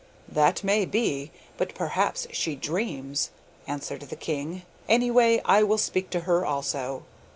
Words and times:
'That 0.27 0.63
may 0.63 0.83
be, 0.83 1.29
but 1.57 1.75
perhaps 1.75 2.25
she 2.31 2.55
dreams,' 2.55 3.29
answered 3.67 4.01
the 4.01 4.15
king. 4.15 4.63
'Anyway, 4.89 5.39
I 5.45 5.61
will 5.61 5.77
speak 5.77 6.09
to 6.09 6.21
her 6.21 6.43
also. 6.43 7.03